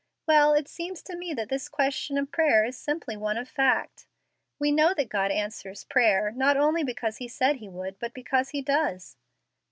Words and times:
Well, 0.27 0.55
it 0.55 0.67
seems 0.67 1.03
to 1.03 1.15
me 1.15 1.35
that 1.35 1.49
this 1.49 1.69
question 1.69 2.17
of 2.17 2.31
prayer 2.31 2.65
is 2.65 2.75
simply 2.75 3.15
one 3.15 3.37
of 3.37 3.47
fact. 3.47 4.07
We 4.57 4.71
know 4.71 4.95
that 4.95 5.09
God 5.09 5.29
answers 5.29 5.83
prayer, 5.83 6.31
not 6.31 6.57
only 6.57 6.83
because 6.83 7.17
He 7.17 7.27
said 7.27 7.57
He 7.57 7.69
would, 7.69 7.99
but 7.99 8.15
because 8.15 8.49
He 8.49 8.63
does. 8.63 9.15